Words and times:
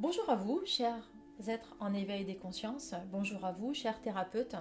Bonjour 0.00 0.30
à 0.30 0.34
vous, 0.34 0.62
chers 0.64 1.10
êtres 1.46 1.76
en 1.78 1.92
éveil 1.92 2.24
des 2.24 2.34
consciences. 2.34 2.94
Bonjour 3.12 3.44
à 3.44 3.52
vous, 3.52 3.74
chers 3.74 4.00
thérapeutes. 4.00 4.56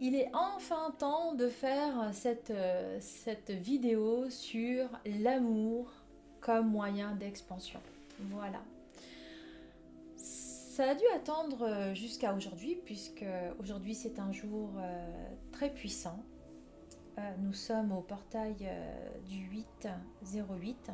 Il 0.00 0.14
est 0.14 0.30
enfin 0.32 0.94
temps 0.98 1.34
de 1.34 1.50
faire 1.50 2.08
cette, 2.12 2.50
vidéo 3.50 4.30
sur 4.30 4.88
l'amour 5.04 5.92
comme 6.40 6.70
moyen 6.70 7.14
d'expansion. 7.14 7.80
Voilà. 8.30 8.62
Ça 10.16 10.88
a 10.88 10.94
dû 10.94 11.04
attendre 11.14 11.92
jusqu'à 11.92 12.32
aujourd'hui, 12.32 12.78
puisque 12.82 13.26
aujourd'hui 13.60 13.94
c'est 13.94 14.18
un 14.20 14.32
jour 14.32 14.70
euh, 14.78 15.34
très 15.52 15.68
puissant. 15.68 16.18
Euh, 17.18 17.20
nous 17.42 17.52
sommes 17.52 17.92
au 17.92 18.00
portail 18.00 18.56
euh, 18.62 19.08
du 19.28 19.36
808 19.36 20.90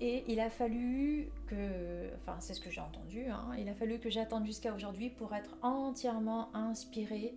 et 0.00 0.24
il 0.28 0.40
a 0.40 0.50
fallu 0.50 1.30
que, 1.46 2.12
enfin 2.16 2.36
c'est 2.40 2.54
ce 2.54 2.60
que 2.60 2.70
j'ai 2.70 2.80
entendu, 2.80 3.26
hein, 3.26 3.52
il 3.58 3.68
a 3.68 3.74
fallu 3.74 3.98
que 3.98 4.10
j'attende 4.10 4.44
jusqu'à 4.44 4.74
aujourd'hui 4.74 5.10
pour 5.10 5.34
être 5.34 5.56
entièrement 5.62 6.54
inspirée 6.54 7.34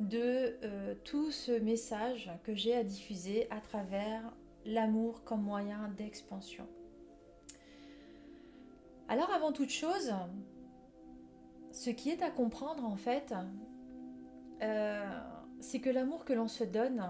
de 0.00 0.56
euh, 0.62 0.94
tout 1.04 1.30
ce 1.30 1.52
message 1.52 2.30
que 2.44 2.54
j'ai 2.54 2.74
à 2.74 2.84
diffuser 2.84 3.46
à 3.50 3.60
travers 3.60 4.22
l'amour 4.64 5.24
comme 5.24 5.42
moyen 5.42 5.88
d'expansion. 5.96 6.66
Alors 9.08 9.30
avant 9.30 9.52
toute 9.52 9.70
chose, 9.70 10.12
ce 11.70 11.90
qui 11.90 12.10
est 12.10 12.22
à 12.22 12.30
comprendre 12.30 12.84
en 12.84 12.96
fait, 12.96 13.32
euh, 14.62 15.20
c'est 15.60 15.80
que 15.80 15.90
l'amour 15.90 16.24
que 16.24 16.32
l'on 16.32 16.48
se 16.48 16.64
donne 16.64 17.04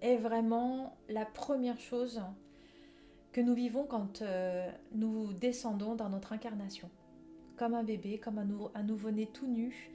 est 0.00 0.16
vraiment 0.16 0.96
la 1.08 1.26
première 1.26 1.80
chose 1.80 2.22
que 3.32 3.40
nous 3.40 3.54
vivons 3.54 3.84
quand 3.84 4.22
euh, 4.22 4.70
nous 4.92 5.32
descendons 5.32 5.94
dans 5.94 6.08
notre 6.08 6.32
incarnation. 6.32 6.90
Comme 7.56 7.74
un 7.74 7.84
bébé, 7.84 8.18
comme 8.18 8.38
un, 8.38 8.82
nouveau-né 8.82 9.26
tout 9.26 9.46
nu, 9.46 9.90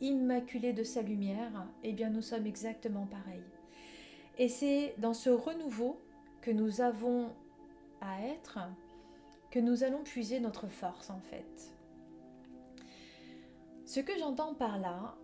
immaculé 0.00 0.72
de 0.72 0.82
sa 0.82 1.02
lumière, 1.02 1.66
eh 1.84 1.92
bien 1.92 2.10
nous 2.10 2.22
sommes 2.22 2.46
exactement 2.46 3.06
pareils. 3.06 3.44
Et 4.38 4.48
c'est 4.48 4.94
dans 4.98 5.14
ce 5.14 5.30
renouveau 5.30 6.00
que 6.40 6.50
nous 6.50 6.80
avons 6.80 7.30
à 8.00 8.22
être 8.22 8.58
que 9.50 9.60
nous 9.60 9.84
allons 9.84 10.02
puiser 10.02 10.40
notre 10.40 10.66
force 10.66 11.10
en 11.10 11.20
fait. 11.20 11.72
Ce 13.84 14.00
que 14.00 14.18
j'entends 14.18 14.54
par 14.54 14.78
là, 14.78 15.14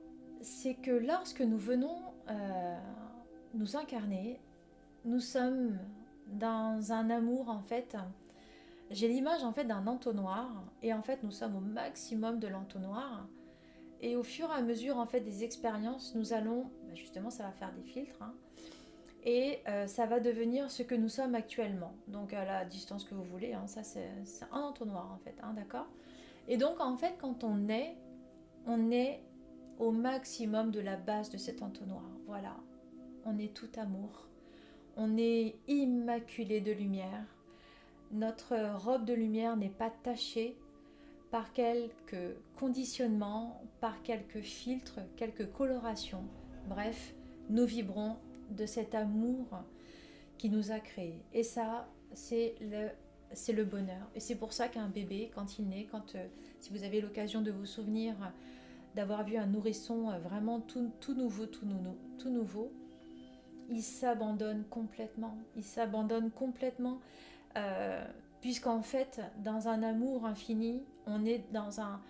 c'est 0.42 0.74
que 0.74 0.90
lorsque 0.90 1.40
nous 1.40 1.56
venons 1.56 1.98
euh, 2.28 2.78
nous 3.54 3.76
incarner, 3.76 4.38
nous 5.06 5.20
sommes 5.20 5.78
dans 6.28 6.92
un 6.92 7.10
amour 7.10 7.48
en 7.48 7.60
fait. 7.60 7.96
J'ai 8.90 9.08
l'image 9.08 9.44
en 9.44 9.52
fait 9.52 9.64
d'un 9.64 9.86
entonnoir. 9.86 10.50
Et 10.82 10.92
en 10.92 11.02
fait 11.02 11.22
nous 11.22 11.30
sommes 11.30 11.56
au 11.56 11.60
maximum 11.60 12.38
de 12.38 12.48
l'entonnoir. 12.48 13.26
Et 14.00 14.16
au 14.16 14.22
fur 14.22 14.48
et 14.50 14.54
à 14.54 14.62
mesure 14.62 14.96
en 14.98 15.06
fait 15.06 15.20
des 15.20 15.42
expériences 15.44 16.14
nous 16.14 16.32
allons 16.32 16.70
bah, 16.86 16.94
justement 16.94 17.30
ça 17.30 17.42
va 17.42 17.50
faire 17.50 17.72
des 17.72 17.82
filtres 17.82 18.22
hein, 18.22 18.32
et 19.24 19.58
euh, 19.66 19.88
ça 19.88 20.06
va 20.06 20.20
devenir 20.20 20.70
ce 20.70 20.84
que 20.84 20.94
nous 20.94 21.08
sommes 21.08 21.34
actuellement. 21.34 21.92
Donc 22.06 22.32
à 22.32 22.44
la 22.44 22.64
distance 22.64 23.04
que 23.04 23.14
vous 23.16 23.24
voulez 23.24 23.54
hein, 23.54 23.66
ça 23.66 23.82
c'est 23.82 24.08
un 24.52 24.60
entonnoir 24.60 25.10
en 25.12 25.18
fait 25.18 25.34
hein, 25.42 25.52
d'accord? 25.54 25.88
Et 26.46 26.56
donc 26.56 26.80
en 26.80 26.96
fait 26.96 27.16
quand 27.20 27.42
on 27.42 27.68
est 27.68 27.96
on 28.66 28.92
est 28.92 29.20
au 29.78 29.90
maximum 29.90 30.70
de 30.70 30.80
la 30.80 30.96
base 30.96 31.30
de 31.30 31.38
cet 31.38 31.62
entonnoir. 31.62 32.04
Voilà. 32.26 32.56
On 33.24 33.38
est 33.38 33.54
tout 33.54 33.70
amour 33.76 34.28
on 34.98 35.16
est 35.16 35.54
immaculé 35.68 36.60
de 36.60 36.72
lumière. 36.72 37.24
Notre 38.10 38.56
robe 38.76 39.04
de 39.04 39.14
lumière 39.14 39.56
n'est 39.56 39.68
pas 39.68 39.90
tachée 40.02 40.56
par 41.30 41.52
quelques 41.52 42.34
conditionnements, 42.56 43.62
par 43.80 44.02
quelques 44.02 44.40
filtres, 44.40 44.98
quelques 45.16 45.50
colorations. 45.52 46.24
Bref, 46.68 47.14
nous 47.48 47.64
vibrons 47.64 48.16
de 48.50 48.66
cet 48.66 48.94
amour 48.94 49.46
qui 50.36 50.50
nous 50.50 50.72
a 50.72 50.80
créés. 50.80 51.22
Et 51.32 51.44
ça, 51.44 51.88
c'est 52.14 52.56
le, 52.60 53.64
bonheur. 53.64 54.10
Et 54.16 54.20
c'est 54.20 54.34
pour 54.34 54.52
ça 54.52 54.66
qu'un 54.66 54.88
bébé, 54.88 55.30
quand 55.32 55.58
il 55.60 55.68
naît, 55.68 55.86
quand, 55.90 56.16
euh, 56.16 56.26
si 56.58 56.70
vous 56.70 56.82
avez 56.82 57.00
l'occasion 57.00 57.40
de 57.40 57.52
vous 57.52 57.66
souvenir 57.66 58.14
d'avoir 58.96 59.22
vu 59.24 59.36
un 59.36 59.46
nourrisson 59.46 60.10
euh, 60.10 60.18
vraiment 60.18 60.60
tout, 60.60 60.90
nouveau, 61.14 61.46
tout 61.46 61.66
nouveau, 62.30 62.72
il 63.68 63.82
s'abandonne 63.82 64.64
complètement. 64.70 65.36
Il 65.56 65.64
s'abandonne 65.64 66.30
complètement, 66.30 66.98
euh, 67.56 68.04
puisqu'en 68.40 68.82
fait, 68.82 69.20
dans 69.38 69.68
un 69.68 69.82
amour 69.82 70.26
infini, 70.26 70.82
on 71.06 71.24
est 71.24 71.44
dans 71.52 71.80
un, 71.80 72.00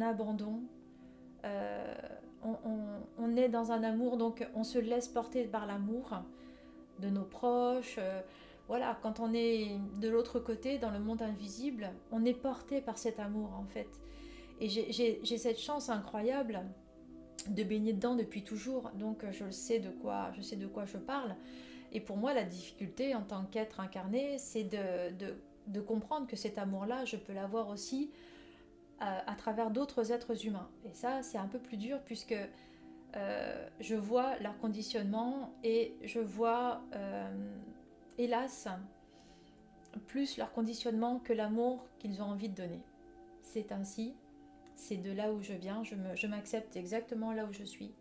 abandon. 0.00 0.60
Euh, 1.44 1.94
on, 3.18 3.36
est 3.36 3.48
dans 3.48 3.72
un 3.72 3.82
amour, 3.82 4.16
donc 4.16 4.46
on 4.54 4.64
se 4.64 4.78
laisse 4.78 5.08
porter 5.08 5.44
par 5.44 5.66
l'amour 5.66 6.22
de 6.98 7.08
nos 7.08 7.24
proches. 7.24 7.96
Euh, 7.98 8.20
voilà, 8.68 8.98
quand 9.02 9.20
on 9.20 9.32
est 9.32 9.78
de 10.00 10.08
l'autre 10.08 10.38
côté, 10.40 10.78
dans 10.78 10.90
le 10.90 10.98
monde 10.98 11.22
invisible, 11.22 11.90
on 12.10 12.24
est 12.24 12.34
porté 12.34 12.80
par 12.80 12.98
cet 12.98 13.18
amour 13.18 13.52
en 13.54 13.64
fait. 13.64 13.88
Et 14.60 14.68
j'ai 14.68 15.38
cette 15.38 15.58
chance 15.58 15.88
incroyable 15.88 16.60
de 17.48 17.62
baigner 17.62 17.92
dedans 17.92 18.14
depuis 18.14 18.42
toujours, 18.42 18.90
donc 18.94 19.24
euh, 19.24 19.32
je 19.32 19.50
sais 19.50 19.78
de 19.78 19.90
quoi 19.90 20.30
je 20.36 20.42
sais 20.42 20.56
de 20.56 20.66
quoi 20.66 20.84
je 20.84 20.98
parle. 20.98 21.34
Et 21.92 22.00
pour 22.00 22.16
moi, 22.16 22.32
la 22.32 22.44
difficulté 22.44 23.14
en 23.14 23.22
tant 23.22 23.44
qu'être 23.44 23.80
incarné, 23.80 24.38
c'est 24.38 24.64
de, 24.64 25.34
de, 25.66 25.80
comprendre 25.80 26.26
que 26.26 26.36
cet 26.36 26.56
amour-là, 26.56 27.04
je 27.04 27.16
peux 27.16 27.34
l'avoir 27.34 27.68
aussi 27.68 28.10
euh, 29.02 29.18
à, 29.26 29.34
travers 29.34 29.70
d'autres 29.70 30.10
êtres 30.10 30.46
humains. 30.46 30.70
Et 30.86 30.94
ça, 30.94 31.22
c'est 31.22 31.36
un 31.36 31.48
peu 31.48 31.58
plus 31.58 31.76
dur 31.76 32.00
puisque 32.06 32.34
euh, 33.14 33.68
je 33.78 33.94
vois 33.94 34.38
leur 34.38 34.56
conditionnement 34.58 35.52
et 35.62 35.94
je 36.02 36.18
vois, 36.18 36.82
hélas, 38.16 38.68
plus 40.06 40.38
leur 40.38 40.52
conditionnement 40.52 41.18
que 41.18 41.34
l'amour 41.34 41.84
qu'ils 41.98 42.22
ont 42.22 42.26
envie 42.26 42.48
de 42.48 42.54
donner. 42.54 42.80
C'est 43.42 43.70
ainsi 43.70 44.14
c'est 44.82 44.96
de 44.96 45.12
là 45.12 45.32
où 45.32 45.40
je 45.40 45.52
viens, 45.52 45.82
je 45.84 46.26
m'accepte 46.26 46.76
exactement 46.76 47.32
là 47.32 47.44
où 47.44 47.52
je 47.52 47.62
suis. 47.62 47.94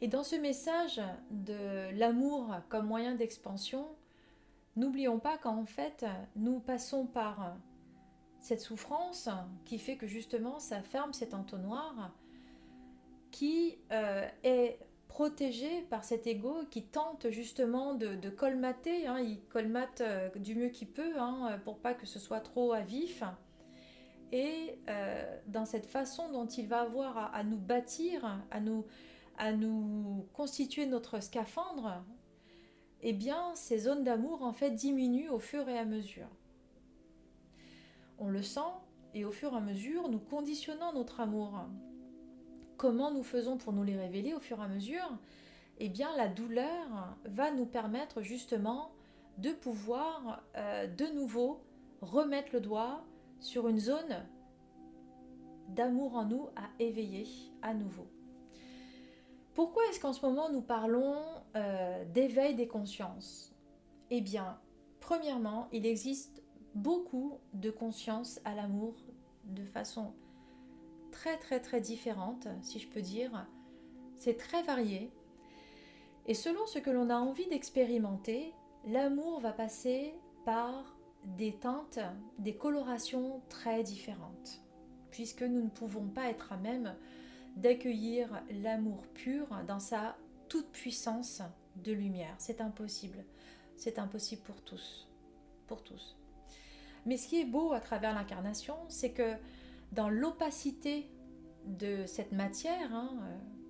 Et 0.00 0.08
dans 0.08 0.24
ce 0.24 0.34
message 0.34 1.00
de 1.30 1.90
l'amour 1.96 2.56
comme 2.70 2.86
moyen 2.86 3.14
d'expansion, 3.14 3.86
n'oublions 4.76 5.18
pas 5.18 5.36
qu'en 5.36 5.66
fait, 5.66 6.06
nous 6.36 6.58
passons 6.58 7.06
par 7.06 7.54
cette 8.40 8.62
souffrance 8.62 9.28
qui 9.64 9.78
fait 9.78 9.96
que 9.96 10.06
justement 10.06 10.58
ça 10.58 10.82
ferme 10.82 11.12
cet 11.12 11.34
entonnoir 11.34 12.12
qui 13.30 13.78
euh, 13.92 14.26
est 14.42 14.78
protégé 15.06 15.82
par 15.90 16.02
cet 16.02 16.26
ego 16.26 16.64
qui 16.70 16.82
tente 16.82 17.28
justement 17.28 17.94
de, 17.94 18.30
colmater, 18.30 19.06
hein, 19.06 19.20
il 19.20 19.38
colmate 19.50 20.00
euh, 20.00 20.30
du 20.36 20.54
mieux 20.54 20.70
qu'il 20.70 20.88
peut 20.88 21.18
hein, 21.18 21.60
pour 21.64 21.78
pas 21.78 21.94
que 21.94 22.06
ce 22.06 22.18
soit 22.18 22.40
trop 22.40 22.72
à 22.72 22.80
vif. 22.80 23.22
Et 24.32 24.78
euh, 24.88 25.38
dans 25.46 25.66
cette 25.66 25.86
façon 25.86 26.32
dont 26.32 26.46
il 26.46 26.66
va 26.66 26.80
avoir 26.80 27.34
à, 27.34 27.44
nous 27.44 27.58
bâtir, 27.58 28.40
à 28.50 28.60
nous, 28.60 28.86
à 29.36 29.52
nous 29.52 30.26
constituer 30.32 30.86
notre 30.86 31.22
scaphandre, 31.22 32.02
eh 33.02 33.12
bien, 33.12 33.54
ces 33.54 33.78
zones 33.78 34.04
d'amour 34.04 34.42
en 34.42 34.52
fait 34.52 34.70
diminuent 34.70 35.30
au 35.30 35.38
fur 35.38 35.68
et 35.68 35.78
à 35.78 35.84
mesure. 35.84 36.28
On 38.18 38.28
le 38.28 38.42
sent 38.42 38.60
et 39.14 39.24
au 39.26 39.32
fur 39.32 39.52
et 39.52 39.56
à 39.56 39.60
mesure, 39.60 40.08
nous 40.08 40.18
conditionnons 40.18 40.92
notre 40.94 41.20
amour. 41.20 41.66
Comment 42.78 43.10
nous 43.10 43.22
faisons 43.22 43.58
pour 43.58 43.74
nous 43.74 43.84
les 43.84 43.96
révéler 43.96 44.32
au 44.32 44.40
fur 44.40 44.60
et 44.60 44.64
à 44.64 44.68
mesure? 44.68 45.10
Eh 45.78 45.88
bien, 45.88 46.16
la 46.16 46.28
douleur 46.28 47.16
va 47.24 47.50
nous 47.50 47.66
permettre 47.66 48.22
justement 48.22 48.92
de 49.38 49.50
pouvoir 49.50 50.42
euh, 50.56 50.86
de 50.86 51.06
nouveau 51.06 51.60
remettre 52.00 52.50
le 52.52 52.60
doigt 52.60 53.04
sur 53.40 53.68
une 53.68 53.78
zone 53.78 54.24
d'amour 55.74 56.16
en 56.16 56.24
nous 56.24 56.48
à 56.56 56.68
éveiller 56.78 57.26
à 57.62 57.74
nouveau. 57.74 58.06
Pourquoi 59.54 59.82
est-ce 59.86 60.00
qu'en 60.00 60.12
ce 60.12 60.24
moment 60.24 60.50
nous 60.50 60.62
parlons 60.62 61.16
euh, 61.56 62.04
d'éveil 62.06 62.54
des 62.54 62.66
consciences? 62.66 63.54
Eh 64.10 64.20
bien, 64.20 64.58
premièrement, 65.00 65.68
il 65.72 65.84
existe 65.84 66.42
beaucoup 66.74 67.38
de 67.52 67.70
conscience 67.70 68.40
à 68.44 68.54
l'amour 68.54 68.94
de 69.44 69.64
façon 69.64 70.14
très 71.10 71.36
très 71.36 71.60
très 71.60 71.80
différente, 71.80 72.48
si 72.62 72.78
je 72.78 72.88
peux 72.88 73.02
dire. 73.02 73.46
C'est 74.18 74.36
très 74.36 74.62
varié. 74.62 75.10
Et 76.26 76.34
selon 76.34 76.66
ce 76.66 76.78
que 76.78 76.90
l'on 76.90 77.10
a 77.10 77.16
envie 77.16 77.48
d'expérimenter, 77.48 78.54
l'amour 78.86 79.40
va 79.40 79.52
passer 79.52 80.14
par 80.44 80.96
des 81.24 81.52
teintes, 81.52 82.00
des 82.38 82.56
colorations 82.56 83.42
très 83.48 83.82
différentes, 83.82 84.62
puisque 85.12 85.42
nous 85.42 85.62
ne 85.62 85.68
pouvons 85.68 86.08
pas 86.08 86.28
être 86.28 86.52
à 86.52 86.56
même 86.56 86.96
d'accueillir 87.56 88.42
l'amour 88.50 89.06
pur 89.14 89.46
dans 89.68 89.78
sa 89.78 90.16
toute 90.48 90.72
puissance 90.72 91.42
de 91.76 91.92
lumière. 91.92 92.34
C'est 92.38 92.60
impossible. 92.60 93.24
c'est 93.76 93.98
impossible 93.98 94.42
pour 94.42 94.60
tous. 94.62 95.08
Pour 95.68 95.82
tous. 95.82 96.16
Mais 97.06 97.16
ce 97.16 97.28
qui 97.28 97.40
est 97.40 97.44
beau 97.44 97.72
à 97.72 97.80
travers 97.80 98.14
l'incarnation, 98.14 98.76
c'est 98.88 99.12
que 99.12 99.34
dans 99.92 100.08
l'opacité 100.08 101.08
de 101.66 102.06
cette 102.06 102.32
matière 102.32 102.94
hein, 102.94 103.18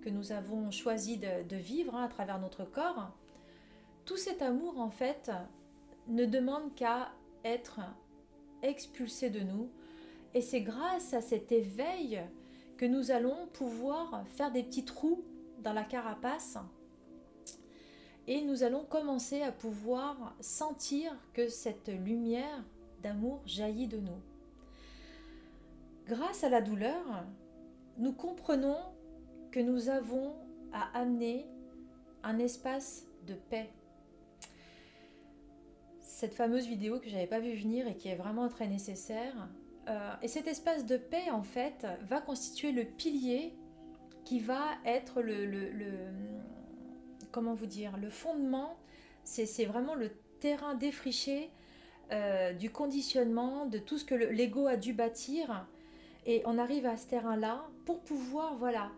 que 0.02 0.10
nous 0.10 0.32
avons 0.32 0.70
choisi 0.70 1.18
de, 1.18 1.56
vivre 1.56 1.94
hein, 1.94 2.04
à 2.04 2.08
travers 2.08 2.40
notre 2.40 2.64
corps, 2.64 3.12
tout 4.04 4.16
cet 4.16 4.42
amour 4.42 4.80
en 4.80 4.90
fait 4.90 5.30
ne 6.08 6.24
demande 6.26 6.74
qu'à 6.74 7.12
être 7.44 7.80
expulsé 8.62 9.30
de 9.30 9.40
nous. 9.40 9.70
Et 10.34 10.40
c'est 10.40 10.62
grâce 10.62 11.14
à 11.14 11.20
cet 11.20 11.52
éveil 11.52 12.22
que 12.76 12.86
nous 12.86 13.10
allons 13.10 13.46
pouvoir 13.52 14.24
faire 14.28 14.50
des 14.50 14.62
petits 14.62 14.84
trous 14.84 15.22
dans 15.62 15.72
la 15.72 15.84
carapace 15.84 16.58
et 18.26 18.42
nous 18.42 18.62
allons 18.62 18.84
commencer 18.84 19.42
à 19.42 19.52
pouvoir 19.52 20.34
sentir 20.40 21.12
que 21.32 21.48
cette 21.48 21.88
lumière 21.88 22.64
d'amour 23.02 23.42
jaillit 23.46 23.88
de 23.88 23.98
nous. 23.98 24.20
Grâce 26.06 26.44
à 26.44 26.48
la 26.48 26.60
douleur, 26.60 27.24
nous 27.98 28.12
comprenons 28.12 28.78
que 29.50 29.60
nous 29.60 29.88
avons 29.88 30.34
à 30.72 30.98
amener 30.98 31.46
un 32.22 32.38
espace 32.38 33.06
de 33.26 33.34
paix. 33.34 33.70
Cette 36.00 36.34
fameuse 36.34 36.66
vidéo 36.66 37.00
que 37.00 37.08
j'avais 37.08 37.26
pas 37.26 37.40
vu 37.40 37.54
venir 37.54 37.88
et 37.88 37.96
qui 37.96 38.08
est 38.08 38.14
vraiment 38.14 38.48
très 38.48 38.68
nécessaire. 38.68 39.48
Euh, 39.88 40.14
et 40.22 40.28
cet 40.28 40.46
espace 40.46 40.86
de 40.86 40.96
paix, 40.96 41.30
en 41.30 41.42
fait, 41.42 41.86
va 42.02 42.20
constituer 42.20 42.72
le 42.72 42.84
pilier 42.84 43.54
qui 44.24 44.38
va 44.38 44.62
être 44.84 45.20
le, 45.20 45.60
comment 47.32 47.54
vous 47.54 47.66
dire, 47.66 47.96
le 47.96 48.10
fondement. 48.10 48.76
C'est 49.24 49.64
vraiment 49.64 49.94
le 49.94 50.10
terrain 50.40 50.74
défriché 50.74 51.50
euh, 52.12 52.52
du 52.52 52.70
conditionnement, 52.70 53.66
de 53.66 53.78
tout 53.78 53.98
ce 53.98 54.04
que 54.04 54.14
l'ego 54.14 54.66
a 54.66 54.76
dû 54.76 54.92
bâtir. 54.92 55.66
Et 56.26 56.42
on 56.46 56.58
arrive 56.58 56.86
à 56.86 56.96
ce 56.96 57.08
terrain-là 57.08 57.64
pour 57.84 58.00
pouvoir, 58.00 58.54
voilà, 58.56 58.90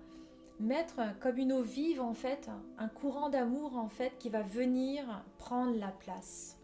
mettre 0.61 1.01
comme 1.21 1.39
une 1.39 1.53
eau 1.53 1.63
vive, 1.63 2.03
en 2.03 2.15
fait, 2.15 2.51
un 2.79 2.89
courant 2.89 3.31
d'amour, 3.31 3.79
en 3.79 3.89
fait, 3.89 4.13
qui 4.19 4.29
va 4.29 4.43
venir 4.43 5.25
prendre 5.39 5.79
la 5.79 5.89
place. 5.89 6.59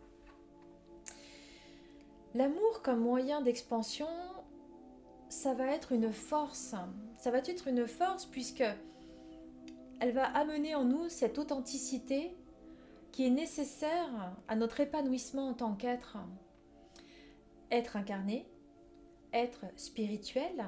L'amour 2.35 2.83
comme 2.83 3.01
moyen 3.01 3.41
d'expansion, 3.41 4.07
ça 5.29 5.53
va 5.53 5.67
être 5.67 5.93
une 5.93 6.13
force. 6.13 6.75
Ça 7.17 7.31
va 7.31 7.39
être 7.39 7.67
une 7.67 7.87
force 7.87 8.25
puisque 8.27 8.65
elle 10.01 10.13
va 10.13 10.27
amener 10.27 10.75
en 10.75 10.85
nous 10.85 11.09
cette 11.09 11.39
authenticité 11.39 12.37
qui 13.11 13.27
est 13.27 13.31
nécessaire 13.31 14.37
à 14.47 14.55
notre 14.55 14.81
épanouissement 14.81 15.49
en 15.49 15.55
tant 15.55 15.75
qu'être. 15.75 16.19
Être 17.73 17.97
incarné, 17.97 18.47
être 19.33 19.65
spirituel 19.77 20.65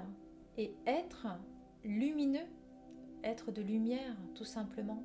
et 0.59 0.75
être 0.87 1.29
lumineux, 1.85 2.47
être 3.23 3.53
de 3.53 3.63
lumière 3.63 4.17
tout 4.35 4.45
simplement. 4.45 5.03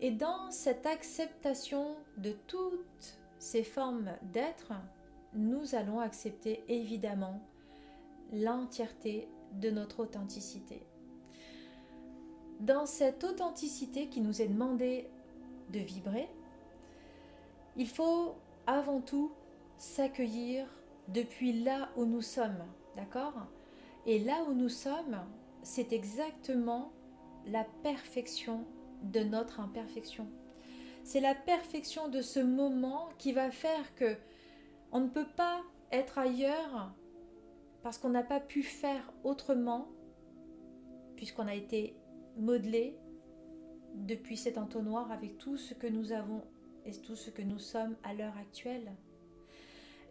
Et 0.00 0.10
dans 0.10 0.50
cette 0.50 0.86
acceptation 0.86 1.96
de 2.16 2.32
toutes 2.46 3.18
ces 3.38 3.62
formes 3.62 4.10
d'être, 4.22 4.72
nous 5.38 5.74
allons 5.74 6.00
accepter 6.00 6.64
évidemment 6.68 7.40
l'entièreté 8.32 9.28
de 9.52 9.70
notre 9.70 10.00
authenticité. 10.00 10.82
Dans 12.60 12.86
cette 12.86 13.22
authenticité 13.22 14.08
qui 14.08 14.20
nous 14.20 14.42
est 14.42 14.48
demandée 14.48 15.08
de 15.72 15.78
vibrer, 15.78 16.28
il 17.76 17.88
faut 17.88 18.34
avant 18.66 19.00
tout 19.00 19.30
s'accueillir 19.76 20.66
depuis 21.06 21.62
là 21.62 21.88
où 21.96 22.04
nous 22.04 22.20
sommes, 22.20 22.64
d'accord? 22.96 23.46
Et 24.06 24.18
là 24.18 24.42
où 24.48 24.52
nous 24.52 24.68
sommes, 24.68 25.24
c'est 25.62 25.92
exactement 25.92 26.90
la 27.46 27.64
perfection 27.82 28.64
de 29.02 29.20
notre 29.20 29.60
imperfection. 29.60 30.26
C'est 31.04 31.20
la 31.20 31.34
perfection 31.34 32.08
de 32.08 32.20
ce 32.20 32.40
moment 32.40 33.08
qui 33.18 33.32
va 33.32 33.50
faire 33.50 33.94
que 33.94 34.16
on 34.92 35.00
ne 35.00 35.08
peut 35.08 35.28
pas 35.36 35.62
être 35.92 36.18
ailleurs 36.18 36.92
parce 37.82 37.98
qu'on 37.98 38.10
n'a 38.10 38.22
pas 38.22 38.40
pu 38.40 38.62
faire 38.62 39.12
autrement, 39.24 39.88
puisqu'on 41.16 41.46
a 41.46 41.54
été 41.54 41.96
modelé 42.36 42.96
depuis 43.94 44.36
cet 44.36 44.58
entonnoir 44.58 45.10
avec 45.10 45.38
tout 45.38 45.56
ce 45.56 45.74
que 45.74 45.86
nous 45.86 46.12
avons 46.12 46.42
et 46.84 46.92
tout 46.92 47.16
ce 47.16 47.30
que 47.30 47.42
nous 47.42 47.58
sommes 47.58 47.96
à 48.02 48.14
l'heure 48.14 48.36
actuelle. 48.38 48.92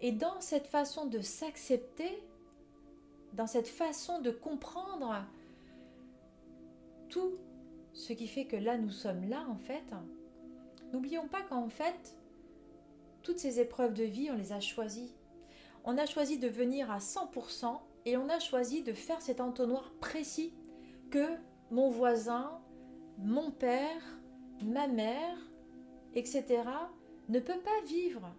Et 0.01 0.12
dans 0.12 0.41
cette 0.41 0.68
façon 0.68 1.06
de 1.06 1.21
s'accepter, 1.21 2.23
dans 3.33 3.47
cette 3.47 3.68
façon 3.68 4.21
de 4.21 4.31
comprendre 4.31 5.25
tout 7.09 7.35
ce 7.94 8.13
qui 8.13 8.27
fait 8.27 8.45
que 8.45 8.56
là 8.56 8.77
nous 8.77 8.91
sommes 8.91 9.27
là 9.27 9.45
en 9.50 9.57
fait, 9.57 9.83
n'oublions 10.94 11.27
pas 11.27 11.41
qu'en 11.44 11.69
fait, 11.69 12.17
toutes 13.27 13.39
ces 13.39 13.59
épreuves 13.59 13.94
de 13.94 14.06
vie, 14.06 14.31
on 14.31 14.38
les 14.38 14.53
a 14.53 14.62
choisies. 14.62 15.13
On 15.83 15.97
a 15.97 16.06
choisi 16.06 16.39
de 16.39 16.47
venir 16.47 16.89
à 16.89 17.00
100% 17.00 17.77
et 18.06 18.15
on 18.15 18.29
a 18.29 18.39
choisi 18.39 18.83
de 18.83 18.94
faire 18.94 19.21
cet 19.21 19.41
entonnoir 19.41 19.91
précis 20.00 20.53
que 21.12 21.27
mon 21.69 21.89
voisin, 21.89 22.62
mon 23.18 23.51
père, 23.51 24.01
ma 24.63 24.88
mère, 24.88 25.38
etc., 26.15 26.45
ne 27.27 27.41
peut 27.41 27.59
pas 27.59 27.85
vivre. 27.85 28.33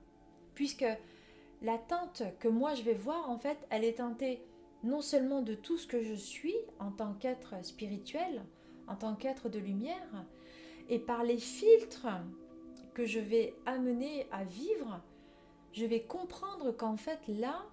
Puisque 0.55 0.87
la 1.61 1.76
teinte 1.76 2.23
que 2.38 2.49
moi 2.49 2.73
je 2.73 2.82
vais 2.82 2.94
voir, 2.94 3.29
en 3.29 3.38
fait, 3.38 3.58
elle 3.69 3.84
est 3.84 3.99
teintée 3.99 4.43
non 4.84 5.02
seulement 5.02 5.43
de 5.43 5.52
tout 5.52 5.76
ce 5.76 5.87
que 5.87 6.02
je 6.02 6.14
suis 6.14 6.56
en 6.79 6.93
tant 6.93 7.12
qu'être 7.12 7.62
spirituel, 7.62 8.43
en 8.87 8.96
tant 8.96 9.14
qu'être 9.17 9.50
de 9.50 9.58
lumière, 9.58 10.25
et 10.88 10.99
par 10.99 11.25
les 11.25 11.37
filtres 11.37 12.06
que 12.99 13.06
je 13.06 13.21
vais 13.21 13.55
amener 13.65 14.27
à 14.33 14.43
vivre, 14.43 15.00
je 15.73 15.87
vais 15.87 16.03
comprendre 16.03 16.73
qu'en 16.73 16.97
fait 16.97 17.21
là, 17.29 17.65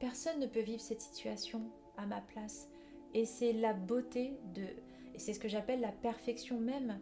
personne 0.00 0.40
ne 0.40 0.48
peut 0.48 0.62
vivre 0.62 0.80
cette 0.80 1.00
situation 1.00 1.70
à 1.96 2.06
ma 2.06 2.20
place. 2.20 2.68
Et 3.14 3.24
c'est 3.24 3.52
la 3.52 3.72
beauté 3.72 4.36
de, 4.52 4.62
et 4.62 5.18
c'est 5.18 5.32
ce 5.32 5.38
que 5.38 5.46
j'appelle 5.46 5.80
la 5.80 5.92
perfection 5.92 6.58
même 6.58 6.98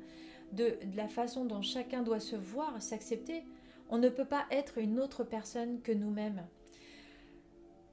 de, 0.52 0.76
la 0.94 1.08
façon 1.08 1.46
dont 1.46 1.62
chacun 1.62 2.02
doit 2.02 2.20
se 2.20 2.36
voir, 2.36 2.82
s'accepter. 2.82 3.42
On 3.88 3.96
ne 3.96 4.10
peut 4.10 4.26
pas 4.26 4.44
être 4.50 4.76
une 4.76 5.00
autre 5.00 5.24
personne 5.24 5.80
que 5.80 5.92
nous-mêmes. 5.92 6.46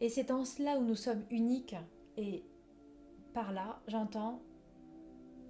Et 0.01 0.09
c'est 0.09 0.29
en 0.29 0.43
cela 0.43 0.77
où 0.77 0.83
nous 0.83 0.95
sommes 0.95 1.23
uniques. 1.31 1.77
Et 2.17 2.43
par 3.33 3.53
là, 3.53 3.79
j'entends, 3.87 4.41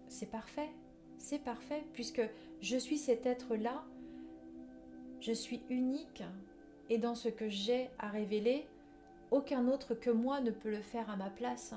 c'est 0.07 0.29
parfait, 0.29 0.69
c'est 1.17 1.43
parfait, 1.43 1.83
puisque 1.93 2.21
je 2.61 2.77
suis 2.77 2.99
cet 2.99 3.25
être-là, 3.25 3.85
je 5.19 5.31
suis 5.31 5.61
unique, 5.69 6.23
et 6.89 6.97
dans 6.97 7.15
ce 7.15 7.29
que 7.29 7.49
j'ai 7.49 7.89
à 7.99 8.09
révéler, 8.09 8.67
aucun 9.31 9.67
autre 9.67 9.93
que 9.93 10.09
moi 10.09 10.41
ne 10.41 10.51
peut 10.51 10.71
le 10.71 10.81
faire 10.81 11.09
à 11.09 11.15
ma 11.15 11.29
place. 11.29 11.73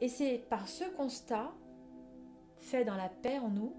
Et 0.00 0.08
c'est 0.08 0.38
par 0.50 0.68
ce 0.68 0.84
constat, 0.96 1.52
fait 2.58 2.84
dans 2.84 2.96
la 2.96 3.08
paix 3.08 3.38
en 3.38 3.48
nous, 3.48 3.72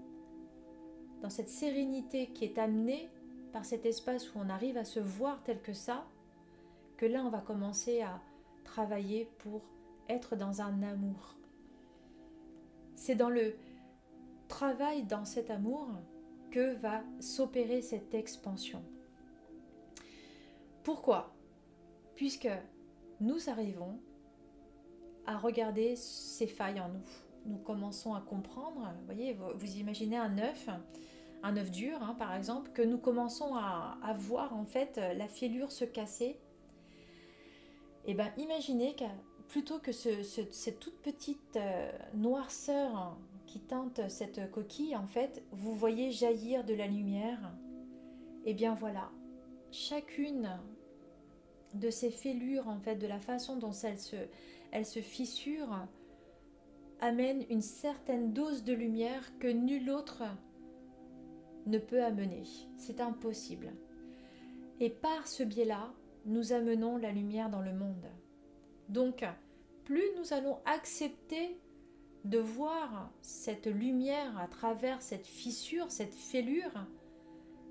dans 1.22 1.30
cette 1.30 1.48
sérénité 1.48 2.28
qui 2.28 2.44
est 2.44 2.58
amenée 2.58 3.08
par 3.52 3.64
cet 3.64 3.86
espace 3.86 4.34
où 4.34 4.38
on 4.38 4.50
arrive 4.50 4.76
à 4.76 4.84
se 4.84 5.00
voir 5.00 5.42
tel 5.42 5.60
que 5.60 5.72
ça, 5.72 6.04
que 6.96 7.06
là 7.06 7.24
on 7.24 7.30
va 7.30 7.40
commencer 7.40 8.02
à 8.02 8.20
travailler 8.64 9.30
pour 9.38 9.62
être 10.08 10.36
dans 10.36 10.60
un 10.60 10.82
amour. 10.82 11.36
C'est 12.94 13.14
dans 13.14 13.30
le 13.30 13.54
travail 14.48 15.04
dans 15.04 15.24
cet 15.24 15.50
amour 15.50 15.88
que 16.50 16.74
va 16.76 17.02
s'opérer 17.20 17.82
cette 17.82 18.14
expansion. 18.14 18.82
Pourquoi? 20.82 21.34
Puisque 22.14 22.48
nous 23.20 23.50
arrivons 23.50 24.00
à 25.26 25.36
regarder 25.36 25.96
ces 25.96 26.46
failles 26.46 26.80
en 26.80 26.88
nous. 26.88 27.04
Nous 27.46 27.58
commençons 27.58 28.14
à 28.14 28.20
comprendre, 28.20 28.92
vous 28.98 29.04
voyez, 29.04 29.34
vous, 29.34 29.76
imaginez 29.76 30.16
un 30.16 30.38
œuf, 30.38 30.68
un 31.42 31.56
œuf 31.56 31.70
dur 31.70 32.02
hein, 32.02 32.14
par 32.18 32.34
exemple, 32.34 32.70
que 32.72 32.82
nous 32.82 32.98
commençons 32.98 33.54
à, 33.54 34.14
voir 34.18 34.56
en 34.56 34.64
fait 34.64 35.00
la 35.16 35.28
fêlure 35.28 35.70
se 35.70 35.84
casser. 35.84 36.40
Et 38.04 38.12
eh 38.12 38.14
bien 38.14 38.32
imaginez 38.38 38.94
que 38.96 39.04
plutôt 39.48 39.78
que 39.78 39.92
cette 39.92 40.80
toute 40.80 41.00
petite 41.02 41.56
euh, 41.56 41.90
noirceur 42.14 43.16
qui 43.48 43.60
teinte 43.60 44.08
cette 44.08 44.50
coquille, 44.50 44.94
en 44.94 45.06
fait, 45.06 45.42
vous 45.52 45.74
voyez 45.74 46.12
jaillir 46.12 46.64
de 46.64 46.74
la 46.74 46.86
lumière. 46.86 47.40
Et 48.44 48.50
eh 48.50 48.54
bien 48.54 48.74
voilà, 48.74 49.10
chacune 49.72 50.50
de 51.74 51.90
ces 51.90 52.10
fêlures, 52.10 52.68
en 52.68 52.78
fait, 52.78 52.96
de 52.96 53.06
la 53.06 53.18
façon 53.18 53.56
dont 53.56 53.72
elles 53.72 53.98
se, 53.98 54.16
elle 54.70 54.84
se 54.84 55.00
fissure, 55.00 55.88
amène 57.00 57.44
une 57.48 57.62
certaine 57.62 58.32
dose 58.32 58.64
de 58.64 58.74
lumière 58.74 59.32
que 59.38 59.48
nul 59.48 59.90
autre 59.90 60.22
ne 61.66 61.78
peut 61.78 62.04
amener. 62.04 62.42
C'est 62.76 63.00
impossible. 63.00 63.72
Et 64.78 64.90
par 64.90 65.26
ce 65.26 65.42
biais-là, 65.42 65.92
nous 66.26 66.52
amenons 66.52 66.98
la 66.98 67.12
lumière 67.12 67.48
dans 67.48 67.62
le 67.62 67.72
monde. 67.72 68.06
Donc, 68.90 69.24
plus 69.84 70.04
nous 70.18 70.34
allons 70.34 70.58
accepter 70.66 71.58
de 72.24 72.38
voir 72.38 73.10
cette 73.22 73.66
lumière 73.66 74.38
à 74.38 74.48
travers 74.48 75.02
cette 75.02 75.26
fissure, 75.26 75.90
cette 75.90 76.14
fêlure, 76.14 76.86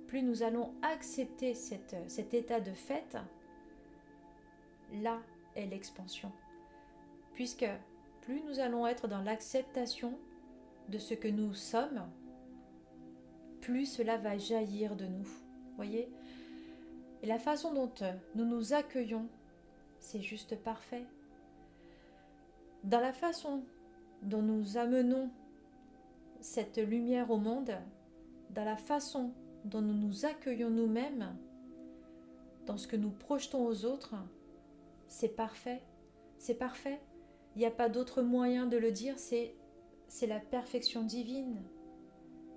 plus 0.08 0.24
nous 0.24 0.42
allons 0.42 0.74
accepter 0.82 1.54
cet 1.54 2.34
état 2.34 2.60
de 2.60 2.72
fait, 2.72 3.18
là 5.02 5.20
est 5.56 5.66
l'expansion. 5.66 6.32
Puisque 7.34 7.68
plus 8.22 8.42
nous 8.44 8.60
allons 8.60 8.88
être 8.88 9.08
dans 9.08 9.22
l'acceptation 9.22 10.18
de 10.90 10.98
ce 10.98 11.14
que 11.14 11.28
nous 11.28 11.54
sommes, 11.54 12.10
plus 13.62 13.86
cela 13.86 14.18
va 14.18 14.38
jaillir 14.38 14.96
de 14.96 15.06
nous. 15.06 15.28
Voyez 15.76 16.10
Et 17.22 17.28
la 17.28 17.38
façon 17.38 17.74
dont 17.74 17.92
nous 18.36 18.46
nous 18.46 18.74
accueillons, 18.74 19.28
c'est 20.00 20.22
juste 20.22 20.56
parfait. 20.56 21.06
Dans 22.84 23.02
la 23.02 23.12
façon 23.12 23.64
dont 24.24 24.42
nous 24.42 24.78
amenons 24.78 25.30
cette 26.40 26.78
lumière 26.78 27.32
au 27.32 27.38
monde, 27.38 27.72
dans 28.52 28.66
la 28.66 28.78
façon 28.78 29.34
dont 29.66 29.82
nous 29.82 29.94
nous 29.94 30.26
accueillons 30.26 30.70
nous-mêmes, 30.70 31.36
dans 32.66 32.78
ce 32.78 32.88
que 32.88 32.96
nous 32.96 33.12
projetons 33.12 33.66
aux 33.66 33.86
autres, 33.86 34.16
c'est 35.08 35.36
parfait. 35.36 35.82
C'est 36.38 36.56
parfait. 36.56 37.00
Il 37.56 37.60
n'y 37.60 37.66
a 37.66 37.72
pas 37.72 37.90
d'autre 37.90 38.22
moyen 38.22 38.68
de 38.68 38.78
le 38.78 38.92
dire, 38.92 39.16
c'est 39.18 39.56
la 40.28 40.40
perfection 40.40 41.04
divine. 41.04 41.64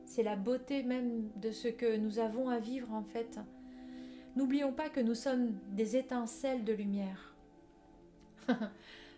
C'est 0.04 0.22
la 0.22 0.36
beauté 0.36 0.82
même 0.82 1.30
de 1.36 1.52
ce 1.52 1.68
que 1.68 1.96
nous 1.96 2.18
avons 2.18 2.48
à 2.48 2.58
vivre 2.58 2.92
en 2.92 3.04
fait. 3.04 3.38
N'oublions 4.36 4.72
pas 4.72 4.88
que 4.88 5.00
nous 5.00 5.14
sommes 5.14 5.52
des 5.72 5.96
étincelles 5.96 6.64
de 6.64 6.72
lumière. 6.72 7.34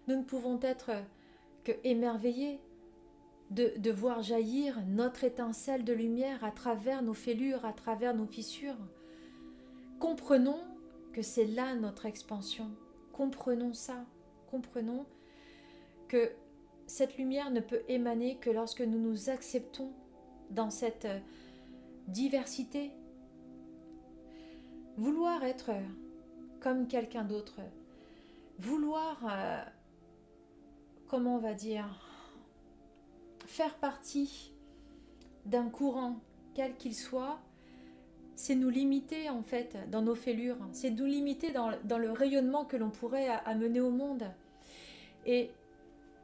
nous 0.09 0.17
ne 0.17 0.23
pouvons 0.23 0.61
être 0.61 0.91
que 1.65 1.73
émerveillés 1.85 2.61
de, 3.51 3.73
de, 3.77 3.91
voir 3.91 4.23
jaillir 4.23 4.81
notre 4.87 5.25
étincelle 5.25 5.85
de 5.85 5.93
lumière 5.93 6.43
à 6.43 6.51
travers 6.51 7.03
nos 7.03 7.15
fêlures, 7.15 7.65
à 7.65 7.73
travers 7.73 8.15
nos 8.15 8.27
fissures. 8.27 8.79
Comprenons 10.01 10.61
que 11.13 11.23
c'est 11.23 11.47
là 11.47 11.75
notre 11.75 12.07
expansion. 12.07 12.71
Comprenons 13.13 13.75
ça. 13.75 14.05
Comprenons 14.51 15.05
que 16.09 16.33
cette 16.87 17.17
lumière 17.17 17.51
ne 17.51 17.61
peut 17.61 17.83
émaner 17.89 18.37
que 18.37 18.51
lorsque 18.51 18.81
nous 18.81 18.99
nous 18.99 19.31
acceptons 19.31 19.93
dans 20.51 20.71
cette 20.71 21.05
euh, 21.05 21.19
diversité. 22.09 22.91
Vouloir 24.97 25.43
être 25.45 25.71
comme 26.61 26.87
quelqu'un 26.87 27.25
d'autre, 27.25 27.61
vouloir, 28.59 29.19
euh, 29.25 29.65
comment 31.13 31.37
on 31.37 31.41
va 31.41 31.53
dire, 31.53 31.85
faire 33.45 33.75
partie 33.75 34.51
d'un 35.45 35.69
courant, 35.69 36.17
quel 36.55 36.75
qu'il 36.77 36.95
soit, 36.95 37.39
c'est 38.35 38.55
nous 38.55 38.71
limiter 38.71 39.29
en 39.29 39.43
fait 39.43 39.77
dans 39.91 40.01
nos 40.01 40.15
fêlures, 40.15 40.57
c'est 40.73 40.89
nous 40.89 41.05
limiter 41.05 41.51
dans, 41.51 41.99
le 41.99 42.11
rayonnement 42.13 42.65
que 42.65 42.79
l'on 42.79 42.89
pourrait 42.89 43.29
amener 43.45 43.79
au 43.79 43.91
monde. 43.91 44.25
Et 45.27 45.51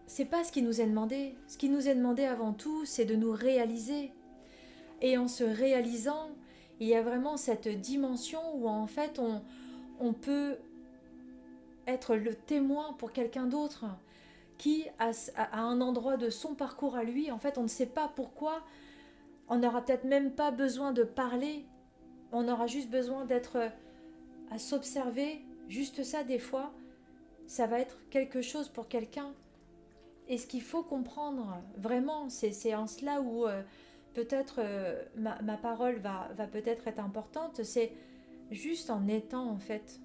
c'est 0.06 0.24
pas 0.24 0.42
ce 0.42 0.52
qui 0.52 0.62
nous 0.62 0.80
est 0.80 0.86
demandé. 0.86 1.34
Ce 1.48 1.58
qui 1.58 1.68
nous 1.68 1.86
est 1.86 1.94
demandé 1.94 2.24
avant 2.24 2.54
tout, 2.54 2.86
c'est 2.86 3.04
de 3.04 3.14
nous 3.14 3.32
réaliser. 3.32 4.10
Et 5.02 5.18
en 5.18 5.28
se 5.28 5.44
réalisant, 5.44 6.30
il 6.80 6.88
y 6.88 6.94
a 6.94 7.02
vraiment 7.02 7.36
cette 7.36 7.68
dimension 7.68 8.40
où 8.54 8.66
en 8.66 8.86
fait 8.86 9.20
on 10.00 10.14
peut 10.14 10.56
être 11.86 12.16
le 12.16 12.34
témoin 12.34 12.94
pour 12.94 13.12
quelqu'un 13.12 13.44
d'autre 13.44 13.84
qui, 14.58 14.86
à, 14.98 15.12
un 15.58 15.80
endroit 15.80 16.16
de 16.16 16.30
son 16.30 16.54
parcours 16.54 16.96
à 16.96 17.04
lui, 17.04 17.30
en 17.30 17.38
fait, 17.38 17.56
on 17.56 17.62
ne 17.62 17.68
sait 17.68 17.86
pas 17.86 18.12
pourquoi, 18.14 18.62
on 19.48 19.58
n'aura 19.58 19.84
peut-être 19.84 20.04
même 20.04 20.32
pas 20.32 20.50
besoin 20.50 20.92
de 20.92 21.04
parler, 21.04 21.64
on 22.32 22.48
aura 22.48 22.66
juste 22.66 22.90
besoin 22.90 23.24
d'être 23.24 23.70
à 24.50 24.58
s'observer, 24.58 25.40
juste 25.68 26.02
ça 26.02 26.24
des 26.24 26.40
fois, 26.40 26.72
ça 27.46 27.66
va 27.66 27.78
être 27.78 27.96
quelque 28.10 28.42
chose 28.42 28.68
pour 28.68 28.88
quelqu'un. 28.88 29.32
Et 30.26 30.36
ce 30.36 30.46
qu'il 30.46 30.60
faut 30.60 30.82
comprendre 30.82 31.62
vraiment, 31.76 32.28
c'est 32.28 32.74
en 32.74 32.86
cela 32.86 33.22
où 33.22 33.46
euh, 33.46 33.62
peut-être 34.12 34.56
euh, 34.58 35.02
ma, 35.16 35.56
parole 35.56 36.00
va 36.00 36.28
peut-être 36.52 36.86
être 36.88 37.00
importante, 37.00 37.62
c'est 37.62 37.92
juste 38.50 38.90
en 38.90 39.06
étant 39.06 39.48
en 39.48 39.58
fait, 39.58 40.00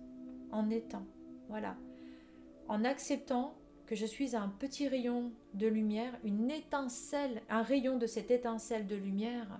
en 0.51 0.69
étant, 0.69 1.05
voilà, 1.49 1.75
en 2.67 2.85
acceptant 2.85 3.55
que 3.85 3.95
je 3.95 4.05
suis 4.05 4.35
un 4.35 4.47
petit 4.47 4.87
rayon 4.87 5.31
de 5.53 5.67
lumière, 5.67 6.17
une 6.23 6.51
étincelle, 6.51 7.41
un 7.49 7.61
rayon 7.61 7.97
de 7.97 8.07
cette 8.07 8.31
étincelle 8.31 8.87
de 8.87 8.95
lumière, 8.95 9.59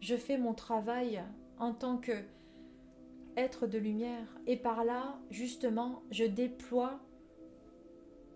je 0.00 0.16
fais 0.16 0.38
mon 0.38 0.54
travail 0.54 1.22
en 1.58 1.72
tant 1.72 1.98
que 1.98 2.12
être 3.36 3.66
de 3.66 3.78
lumière. 3.78 4.26
Et 4.46 4.56
par 4.56 4.84
là, 4.84 5.18
justement, 5.30 6.02
je 6.10 6.24
déploie 6.24 7.00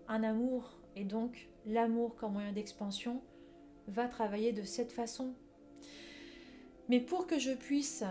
un 0.09 0.23
amour. 0.23 0.79
Et 0.97 1.05
donc, 1.05 1.49
l'amour 1.67 2.15
comme 2.17 2.35
moyen 2.35 2.53
d'expansion 2.53 3.23
va 3.89 4.09
travailler 4.09 4.53
de 4.53 4.63
cette 4.63 4.93
façon. 4.93 5.35
Mais 6.89 7.01
pour 7.01 7.27
que 7.27 7.39
je 7.39 7.53
puisse 7.53 8.05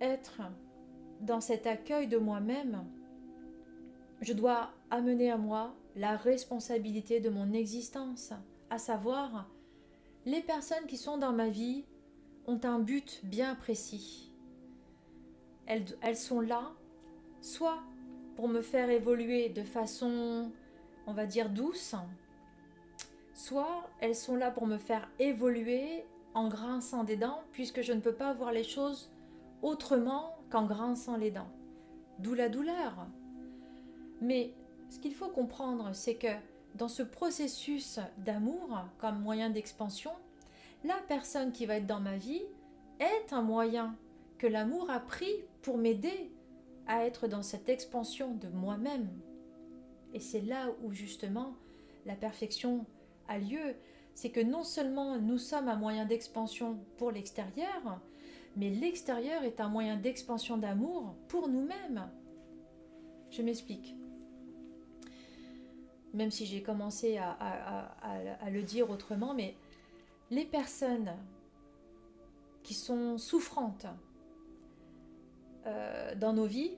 être 0.00 0.40
dans 1.20 1.40
cet 1.40 1.66
accueil 1.66 2.08
de 2.08 2.18
moi-même, 2.18 2.84
je 4.20 4.32
dois 4.32 4.70
amener 4.90 5.30
à 5.30 5.36
moi 5.36 5.74
la 5.94 6.16
responsabilité 6.16 7.20
de 7.20 7.30
mon 7.30 7.52
existence, 7.52 8.32
à 8.70 8.78
savoir, 8.78 9.48
les 10.24 10.40
personnes 10.40 10.86
qui 10.86 10.96
sont 10.96 11.18
dans 11.18 11.32
ma 11.32 11.48
vie 11.48 11.84
ont 12.46 12.60
un 12.64 12.78
but 12.78 13.20
bien 13.24 13.54
précis. 13.54 14.32
Elles, 15.66 16.16
sont 16.16 16.40
là, 16.40 16.72
soit 17.40 17.82
pour 18.36 18.48
me 18.48 18.62
faire 18.62 18.88
évoluer 18.90 19.48
de 19.48 19.62
façon 19.62 20.52
on 21.06 21.12
va 21.12 21.26
dire, 21.26 21.48
douces, 21.48 21.94
soit 23.32 23.88
elles 24.00 24.14
sont 24.14 24.36
là 24.36 24.50
pour 24.50 24.66
me 24.66 24.78
faire 24.78 25.08
évoluer 25.18 26.04
en 26.34 26.48
grinçant 26.48 27.04
des 27.04 27.16
dents, 27.16 27.42
puisque 27.52 27.80
je 27.80 27.92
ne 27.92 28.00
peux 28.00 28.12
pas 28.12 28.34
voir 28.34 28.52
les 28.52 28.64
choses 28.64 29.10
autrement 29.62 30.36
qu'en 30.50 30.66
grinçant 30.66 31.16
les 31.16 31.30
dents. 31.30 31.50
D'où 32.18 32.34
la 32.34 32.48
douleur. 32.48 33.06
Mais 34.20 34.52
ce 34.88 34.98
qu'il 34.98 35.14
faut 35.14 35.28
comprendre, 35.28 35.90
c'est 35.92 36.14
que 36.14 36.34
dans 36.74 36.88
ce 36.88 37.02
processus 37.02 37.98
d'amour 38.18 38.84
comme 38.98 39.20
moyen 39.20 39.50
d'expansion, 39.50 40.12
la 40.84 40.96
personne 41.08 41.52
qui 41.52 41.66
va 41.66 41.76
être 41.76 41.86
dans 41.86 42.00
ma 42.00 42.16
vie 42.16 42.42
est 43.00 43.32
un 43.32 43.42
moyen 43.42 43.96
que 44.38 44.46
l'amour 44.46 44.90
a 44.90 45.00
pris 45.00 45.32
pour 45.62 45.78
m'aider 45.78 46.30
à 46.86 47.04
être 47.04 47.26
dans 47.28 47.42
cette 47.42 47.68
expansion 47.68 48.34
de 48.34 48.48
moi-même. 48.48 49.08
Et 50.14 50.20
c'est 50.20 50.40
là 50.40 50.68
où 50.82 50.92
justement 50.92 51.54
la 52.04 52.14
perfection 52.14 52.86
a 53.28 53.38
lieu. 53.38 53.74
C'est 54.14 54.30
que 54.30 54.40
non 54.40 54.62
seulement 54.62 55.18
nous 55.18 55.38
sommes 55.38 55.68
un 55.68 55.76
moyen 55.76 56.06
d'expansion 56.06 56.78
pour 56.96 57.10
l'extérieur, 57.10 58.00
mais 58.56 58.70
l'extérieur 58.70 59.42
est 59.42 59.60
un 59.60 59.68
moyen 59.68 59.96
d'expansion 59.96 60.56
d'amour 60.56 61.14
pour 61.28 61.48
nous-mêmes. 61.48 62.08
Je 63.30 63.42
m'explique. 63.42 63.94
Même 66.16 66.30
si 66.30 66.46
j'ai 66.46 66.62
commencé 66.62 67.18
à, 67.18 68.50
le 68.50 68.62
dire 68.62 68.90
autrement, 68.90 69.34
mais 69.34 69.54
les 70.30 70.44
personnes 70.44 71.12
qui 72.62 72.74
sont 72.74 73.18
souffrantes 73.18 73.86
euh, 75.66 76.14
dans 76.16 76.32
nos 76.32 76.46
vies, 76.46 76.72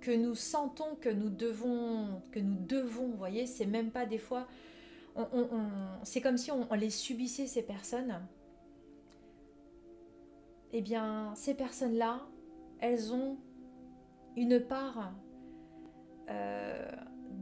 que 0.00 0.12
nous 0.12 0.34
sentons 0.34 0.94
que 1.00 1.08
nous 1.08 1.30
devons, 1.30 2.22
que 2.30 2.38
nous 2.38 2.56
devons, 2.66 3.08
vous 3.08 3.16
voyez, 3.16 3.46
c'est 3.46 3.66
même 3.66 3.90
pas 3.90 4.06
des 4.06 4.18
fois, 4.18 4.46
c'est 6.02 6.20
comme 6.20 6.36
si 6.36 6.50
on, 6.50 6.72
les 6.74 6.90
subissait 6.90 7.46
ces 7.46 7.62
personnes. 7.62 8.20
Eh 10.72 10.82
bien, 10.82 11.32
ces 11.34 11.54
personnes-là, 11.54 12.20
elles 12.80 13.12
ont 13.12 13.38
une 14.36 14.60
part 14.60 15.12
euh, 16.28 16.73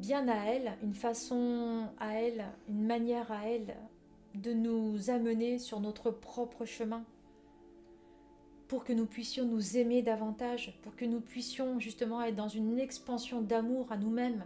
bien 0.03 0.27
à 0.27 0.47
elles, 0.47 0.77
une 0.83 0.95
façon 0.95 1.87
à 2.01 2.15
elles, 2.15 2.45
une 2.69 2.85
manière 2.85 3.31
à 3.31 3.49
elles 3.49 3.77
de 4.35 4.53
nous 4.53 5.11
amener 5.11 5.61
sur 5.61 5.79
notre 5.79 6.11
propre 6.11 6.65
chemin 6.65 7.05
pour 8.67 8.83
que 8.83 8.93
nous 8.93 9.07
puissions 9.07 9.45
nous 9.45 9.77
aimer 9.77 10.03
davantage, 10.03 10.77
pour 10.83 10.97
que 10.97 11.05
nous 11.05 11.21
puissions 11.21 11.79
justement 11.79 12.21
être 12.21 12.35
dans 12.35 12.49
une 12.49 12.81
expansion 12.81 13.43
d'amour 13.43 13.93
à 13.93 13.97
nous-mêmes. 13.97 14.45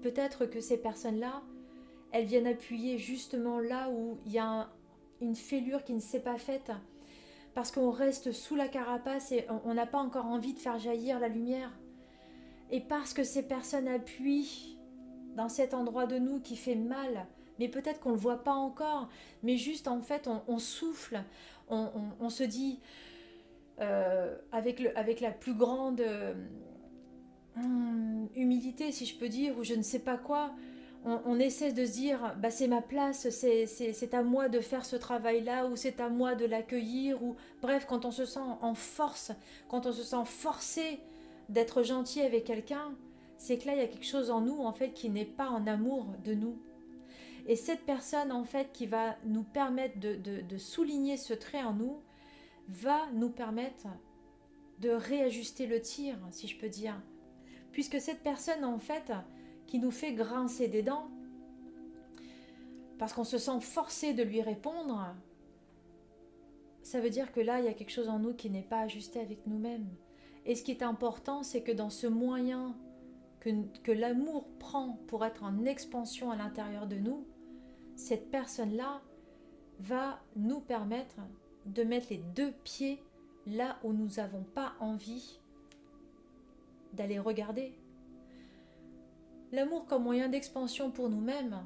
Peut-être 0.00 0.46
que 0.46 0.60
ces 0.60 0.78
personnes-là, 0.78 1.42
elles 2.12 2.24
viennent 2.24 2.46
appuyer 2.46 2.96
justement 2.96 3.60
là 3.60 3.90
où 3.90 4.16
il 4.24 4.32
y 4.32 4.38
a 4.38 4.70
une 5.20 5.34
fêlure 5.34 5.84
qui 5.84 5.92
ne 5.92 6.00
s'est 6.00 6.22
pas 6.22 6.38
faite. 6.38 6.72
parce 7.54 7.72
qu'on 7.72 7.90
reste 7.90 8.30
sous 8.30 8.54
la 8.54 8.68
carapace 8.68 9.32
et 9.32 9.44
on 9.64 9.74
n'a 9.74 9.86
pas 9.86 9.98
encore 9.98 10.26
envie 10.26 10.54
de 10.54 10.60
faire 10.60 10.78
jaillir 10.78 11.18
la 11.18 11.28
lumière. 11.28 11.72
Et 12.70 12.80
parce 12.80 13.12
que 13.12 13.24
ces 13.24 13.42
personnes 13.42 13.88
appuient 13.88 14.77
dans 15.36 15.48
cet 15.48 15.74
endroit 15.74 16.06
de 16.06 16.18
nous 16.18 16.40
qui 16.40 16.56
fait 16.56 16.74
mal, 16.74 17.26
mais 17.58 17.68
peut-être 17.68 18.00
qu'on 18.00 18.10
ne 18.10 18.14
le 18.14 18.20
voit 18.20 18.44
pas 18.44 18.54
encore, 18.54 19.08
mais 19.42 19.56
juste 19.56 19.88
en 19.88 20.00
fait 20.00 20.28
on, 20.46 20.58
souffle, 20.58 21.22
on, 21.68 22.30
se 22.30 22.44
dit 22.44 22.80
euh, 23.80 24.36
avec, 24.52 24.80
le, 24.80 24.96
avec 24.98 25.20
la 25.20 25.30
plus 25.30 25.54
grande 25.54 26.00
euh, 26.00 26.34
hum, 27.56 28.28
humilité, 28.34 28.92
si 28.92 29.06
je 29.06 29.16
peux 29.16 29.28
dire, 29.28 29.58
ou 29.58 29.64
je 29.64 29.74
ne 29.74 29.82
sais 29.82 30.00
pas 30.00 30.16
quoi, 30.16 30.52
on, 31.04 31.38
essaie 31.38 31.72
de 31.72 31.86
se 31.86 31.92
dire 31.92 32.34
bah, 32.38 32.50
c'est 32.50 32.66
ma 32.66 32.82
place, 32.82 33.28
c'est 33.30 34.14
à 34.14 34.22
moi 34.22 34.48
de 34.48 34.60
faire 34.60 34.84
ce 34.84 34.96
travail-là, 34.96 35.66
ou 35.66 35.76
c'est 35.76 36.00
à 36.00 36.08
moi 36.08 36.34
de 36.34 36.44
l'accueillir, 36.44 37.22
ou 37.22 37.36
bref, 37.62 37.86
quand 37.88 38.04
on 38.04 38.10
se 38.10 38.24
sent 38.24 38.40
en 38.60 38.74
force, 38.74 39.32
quand 39.68 39.86
on 39.86 39.92
se 39.92 40.02
sent 40.02 40.24
forcé 40.24 40.98
d'être 41.48 41.82
gentil 41.82 42.20
avec 42.20 42.44
quelqu'un, 42.44 42.94
c'est 43.38 43.56
que 43.58 43.66
là, 43.66 43.74
il 43.74 43.78
y 43.78 43.82
a 43.82 43.86
quelque 43.86 44.04
chose 44.04 44.30
en 44.30 44.40
nous, 44.40 44.60
en 44.60 44.72
fait, 44.72 44.92
qui 44.92 45.08
n'est 45.08 45.24
pas 45.24 45.48
en 45.48 45.66
amour 45.66 46.06
de 46.24 46.34
nous. 46.34 46.58
Et 47.46 47.56
cette 47.56 47.86
personne, 47.86 48.30
en 48.30 48.44
fait, 48.44 48.72
qui 48.72 48.86
va 48.86 49.16
nous 49.24 49.44
permettre 49.44 49.98
de, 49.98 50.16
de 50.16 50.58
souligner 50.58 51.16
ce 51.16 51.32
trait 51.32 51.62
en 51.62 51.72
nous, 51.72 52.02
va 52.68 53.06
nous 53.14 53.30
permettre 53.30 53.86
de 54.80 54.90
réajuster 54.90 55.66
le 55.66 55.80
tir, 55.80 56.18
si 56.30 56.46
je 56.46 56.58
peux 56.58 56.68
dire. 56.68 57.00
Puisque 57.72 58.00
cette 58.00 58.22
personne, 58.22 58.64
en 58.64 58.78
fait, 58.78 59.12
qui 59.66 59.78
nous 59.78 59.90
fait 59.90 60.12
grincer 60.12 60.68
des 60.68 60.82
dents, 60.82 61.08
parce 62.98 63.12
qu'on 63.12 63.24
se 63.24 63.38
sent 63.38 63.60
forcé 63.60 64.12
de 64.12 64.22
lui 64.22 64.42
répondre, 64.42 65.14
ça 66.82 67.00
veut 67.00 67.10
dire 67.10 67.32
que 67.32 67.40
là, 67.40 67.60
il 67.60 67.66
y 67.66 67.68
a 67.68 67.74
quelque 67.74 67.92
chose 67.92 68.08
en 68.08 68.18
nous 68.18 68.34
qui 68.34 68.50
n'est 68.50 68.62
pas 68.62 68.80
ajusté 68.80 69.20
avec 69.20 69.46
nous-mêmes. 69.46 69.88
Et 70.44 70.54
ce 70.54 70.62
qui 70.62 70.70
est 70.70 70.82
important, 70.82 71.42
c'est 71.42 71.62
que 71.62 71.72
dans 71.72 71.90
ce 71.90 72.06
moyen 72.06 72.74
que, 73.40 73.92
l'amour 73.92 74.46
prend 74.58 74.98
pour 75.06 75.24
être 75.24 75.44
en 75.44 75.64
expansion 75.64 76.30
à 76.30 76.36
l'intérieur 76.36 76.86
de 76.86 76.96
nous, 76.96 77.26
cette 77.96 78.30
personne-là 78.30 79.00
va 79.80 80.20
nous 80.36 80.60
permettre 80.60 81.16
de 81.66 81.82
mettre 81.82 82.08
les 82.10 82.22
deux 82.34 82.52
pieds 82.64 83.02
là 83.46 83.78
où 83.84 83.92
nous 83.92 84.08
n'avons 84.16 84.42
pas 84.42 84.74
envie 84.80 85.40
d'aller 86.92 87.18
regarder, 87.18 87.74
L'amour 89.50 89.86
comme 89.86 90.02
moyen 90.02 90.28
d'expansion 90.28 90.90
pour 90.90 91.08
nous-mêmes, 91.08 91.56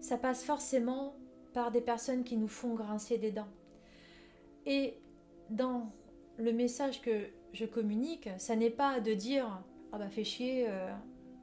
ça 0.00 0.16
passe 0.16 0.44
forcément 0.44 1.14
par 1.52 1.70
des 1.70 1.82
personnes 1.82 2.24
qui 2.24 2.38
nous 2.38 2.48
font 2.48 2.74
grincer 2.74 3.18
des 3.18 3.30
dents. 3.30 3.50
Et 4.64 4.94
dans 5.50 5.92
le 6.38 6.52
message 6.52 7.02
que 7.02 7.26
je 7.52 7.66
communique, 7.66 8.30
ça 8.38 8.56
n'est 8.56 8.70
pas 8.70 9.00
de 9.00 9.12
dire 9.12 9.62
ah 9.92 9.98
bah 9.98 10.08
fais 10.08 10.24
chier, 10.24 10.66
euh, 10.68 10.90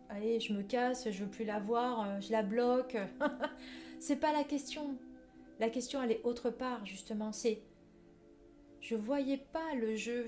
allez 0.10 0.40
je 0.40 0.54
me 0.54 0.64
casse, 0.64 1.10
je 1.10 1.24
veux 1.24 1.30
plus 1.30 1.46
la 1.46 1.60
voir, 1.60 2.08
euh, 2.08 2.20
je 2.20 2.32
la 2.32 2.44
bloque. 2.44 2.98
c'est 4.00 4.16
pas 4.16 4.34
la 4.34 4.44
question. 4.44 4.98
La 5.60 5.70
question 5.70 6.02
elle 6.02 6.12
est 6.12 6.22
autre 6.24 6.50
part 6.50 6.86
justement. 6.86 7.32
C'est 7.32 7.62
je 8.82 8.96
voyais 8.96 9.38
pas 9.38 9.76
le 9.76 9.96
jeu. 9.96 10.28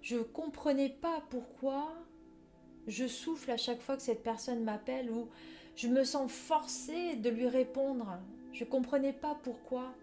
Je 0.00 0.18
comprenais 0.18 0.88
pas 0.88 1.22
pourquoi 1.30 1.94
je 2.88 3.06
souffle 3.06 3.50
à 3.52 3.56
chaque 3.56 3.80
fois 3.80 3.96
que 3.96 4.02
cette 4.02 4.24
personne 4.24 4.64
m'appelle 4.64 5.10
ou 5.10 5.28
je 5.76 5.88
me 5.88 6.02
sens 6.02 6.30
forcée 6.32 7.14
de 7.16 7.30
lui 7.30 7.46
répondre. 7.46 8.18
Je 8.52 8.64
comprenais 8.64 9.12
pas 9.12 9.38
pourquoi. 9.42 9.94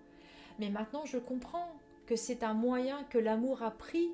Mais 0.60 0.70
maintenant, 0.70 1.06
je 1.06 1.18
comprends 1.18 1.70
que 2.06 2.16
c'est 2.16 2.44
un 2.44 2.54
moyen 2.54 3.04
que 3.10 3.18
l'amour 3.18 3.64
a 3.64 3.72
pris 3.72 4.10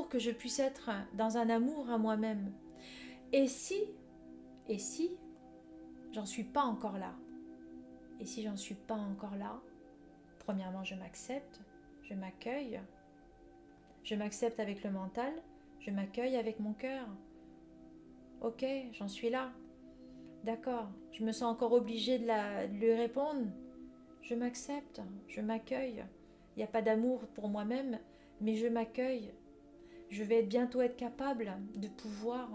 que 0.00 0.18
je 0.18 0.30
puisse 0.30 0.58
être 0.58 0.90
dans 1.14 1.36
un 1.36 1.50
amour 1.50 1.90
à 1.90 1.98
moi-même. 1.98 2.52
Et 3.32 3.46
si, 3.46 3.84
et 4.68 4.78
si, 4.78 5.10
j'en 6.12 6.24
suis 6.24 6.44
pas 6.44 6.62
encore 6.62 6.98
là, 6.98 7.14
et 8.18 8.24
si 8.24 8.42
j'en 8.42 8.56
suis 8.56 8.74
pas 8.74 8.96
encore 8.96 9.36
là, 9.36 9.60
premièrement, 10.38 10.82
je 10.82 10.94
m'accepte, 10.94 11.60
je 12.02 12.14
m'accueille, 12.14 12.80
je 14.02 14.14
m'accepte 14.14 14.60
avec 14.60 14.82
le 14.82 14.90
mental, 14.90 15.32
je 15.80 15.90
m'accueille 15.90 16.36
avec 16.36 16.58
mon 16.58 16.72
cœur. 16.72 17.06
Ok, 18.40 18.64
j'en 18.92 19.08
suis 19.08 19.30
là. 19.30 19.52
D'accord, 20.42 20.88
je 21.12 21.22
me 21.22 21.32
sens 21.32 21.52
encore 21.52 21.72
obligée 21.72 22.18
de, 22.18 22.26
la, 22.26 22.66
lui 22.66 22.92
répondre. 22.94 23.46
Je 24.22 24.34
m'accepte, 24.34 25.00
je 25.28 25.40
m'accueille. 25.40 26.04
Il 26.56 26.58
n'y 26.58 26.64
a 26.64 26.68
pas 26.68 26.82
d'amour 26.82 27.20
pour 27.34 27.48
moi-même, 27.48 27.98
mais 28.40 28.56
je 28.56 28.66
m'accueille. 28.66 29.32
Je 30.12 30.24
vais 30.24 30.42
bientôt 30.42 30.82
être 30.82 30.98
capable 30.98 31.54
de 31.74 31.88
pouvoir 31.88 32.50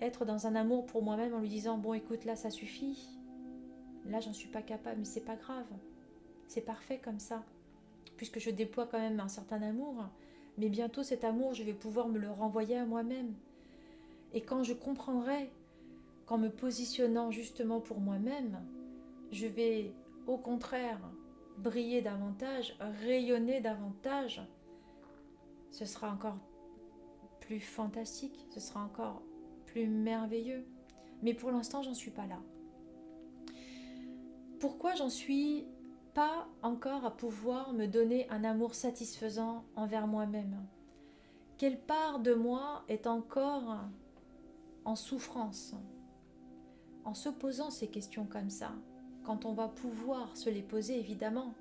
être 0.00 0.24
dans 0.24 0.48
un 0.48 0.56
amour 0.56 0.84
pour 0.84 1.04
moi-même 1.04 1.32
en 1.32 1.38
lui 1.38 1.48
disant 1.48 1.78
bon 1.78 1.94
écoute 1.94 2.24
là 2.24 2.34
ça 2.34 2.50
suffit. 2.50 3.16
Là 4.06 4.18
j'en 4.18 4.32
suis 4.32 4.48
pas 4.48 4.60
capable, 4.60 4.98
mais 4.98 5.04
c'est 5.04 5.24
pas 5.24 5.36
grave. 5.36 5.68
C'est 6.48 6.62
parfait 6.62 6.98
comme 6.98 7.20
ça. 7.20 7.44
Puisque 8.16 8.40
je 8.40 8.50
déploie 8.50 8.88
quand 8.88 8.98
même 8.98 9.20
un 9.20 9.28
certain 9.28 9.62
amour, 9.62 10.04
mais 10.58 10.68
bientôt 10.68 11.04
cet 11.04 11.22
amour, 11.22 11.54
je 11.54 11.62
vais 11.62 11.72
pouvoir 11.72 12.08
me 12.08 12.18
le 12.18 12.28
renvoyer 12.28 12.76
à 12.76 12.86
moi-même. 12.86 13.32
Et 14.34 14.40
quand 14.40 14.64
je 14.64 14.74
comprendrai 14.74 15.48
qu'en 16.26 16.38
me 16.38 16.48
positionnant 16.48 17.30
justement 17.30 17.80
pour 17.80 18.00
moi-même, 18.00 18.58
je 19.30 19.46
vais 19.46 19.92
au 20.26 20.38
contraire 20.38 20.98
briller 21.56 22.02
davantage, 22.02 22.76
rayonner 23.04 23.60
davantage, 23.60 24.42
ce 25.70 25.84
sera 25.84 26.10
encore 26.10 26.38
plus 27.40 27.60
fantastique, 27.60 28.46
ce 28.50 28.60
sera 28.60 28.82
encore 28.82 29.22
plus 29.66 29.86
merveilleux. 29.86 30.66
Mais 31.22 31.34
pour 31.34 31.50
l'instant, 31.50 31.82
j'en 31.82 31.94
suis 31.94 32.10
pas 32.10 32.26
là. 32.26 32.38
Pourquoi 34.58 34.94
j'en 34.94 35.10
suis 35.10 35.66
pas 36.14 36.48
encore 36.62 37.04
à 37.04 37.16
pouvoir 37.16 37.72
me 37.72 37.86
donner 37.86 38.28
un 38.30 38.42
amour 38.44 38.74
satisfaisant 38.74 39.64
envers 39.76 40.06
moi-même? 40.06 40.66
Quelle 41.58 41.80
part 41.80 42.20
de 42.20 42.34
moi 42.34 42.84
est 42.88 43.06
encore 43.06 43.78
en 44.84 44.96
souffrance? 44.96 45.74
En 47.04 47.14
se 47.14 47.28
posant 47.28 47.70
ces 47.70 47.88
questions 47.88 48.24
comme 48.24 48.50
ça, 48.50 48.72
quand 49.24 49.44
on 49.44 49.52
va 49.52 49.68
pouvoir 49.68 50.36
se 50.36 50.50
les 50.50 50.62
poser 50.62 50.98
évidemment, 50.98 51.54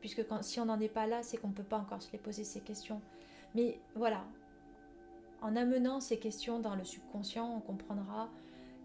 puisque 0.00 0.24
si 0.42 0.60
on 0.60 0.64
n'en 0.64 0.80
est 0.80 0.88
pas 0.88 1.06
là, 1.06 1.22
c'est 1.22 1.36
qu'on 1.36 1.48
ne 1.48 1.54
peut 1.54 1.62
pas 1.62 1.78
encore 1.78 2.02
se 2.02 2.10
les 2.12 2.18
poser 2.18 2.44
ces 2.44 2.60
questions. 2.60 3.00
Mais 3.54 3.80
voilà, 3.94 4.24
en 5.42 5.56
amenant 5.56 6.00
ces 6.00 6.18
questions 6.18 6.60
dans 6.60 6.74
le 6.74 6.84
subconscient, 6.84 7.48
on 7.56 7.60
comprendra, 7.60 8.30